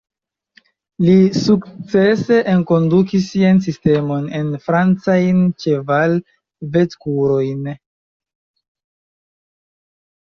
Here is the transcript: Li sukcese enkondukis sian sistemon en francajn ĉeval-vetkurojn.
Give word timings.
Li 1.07 1.17
sukcese 1.39 2.39
enkondukis 2.53 3.27
sian 3.33 3.61
sistemon 3.67 4.25
en 4.39 4.49
francajn 4.69 5.45
ĉeval-vetkurojn. 5.65 7.69